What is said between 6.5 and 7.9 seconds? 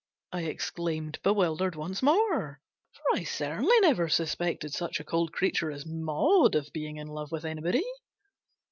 of being in love with anybody.